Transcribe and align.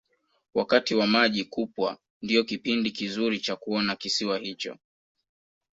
wakati 0.53 0.95
wa 0.95 1.07
maji 1.07 1.43
kupwa 1.45 1.97
ndiyo 2.21 2.43
kipindi 2.43 2.91
kizuri 2.91 3.39
cha 3.39 3.55
kuona 3.55 3.95
kisiwa 3.95 4.37
hicho 4.37 4.77